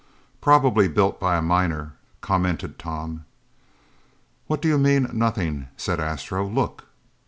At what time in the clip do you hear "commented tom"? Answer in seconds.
2.21-3.25